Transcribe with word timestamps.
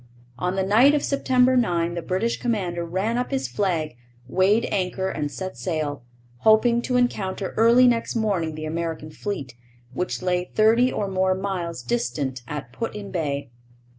On 0.39 0.55
the 0.55 0.63
night 0.63 0.95
of 0.95 1.03
September 1.03 1.55
9 1.55 1.93
the 1.93 2.01
British 2.01 2.39
commander 2.41 2.83
ran 2.83 3.19
up 3.19 3.29
his 3.29 3.47
flag, 3.47 3.97
weighed 4.27 4.65
anchor, 4.71 5.09
and 5.11 5.31
set 5.31 5.55
sail, 5.59 6.01
hoping 6.37 6.81
to 6.81 6.97
encounter 6.97 7.53
early 7.55 7.85
next 7.87 8.15
morning 8.15 8.55
the 8.55 8.65
American 8.65 9.11
fleet, 9.11 9.53
which 9.93 10.23
lay 10.23 10.45
thirty 10.55 10.91
or 10.91 11.07
more 11.07 11.35
miles 11.35 11.83
distant 11.83 12.41
at 12.47 12.73
Put 12.73 12.95
in 12.95 13.11
Bay. 13.11 13.51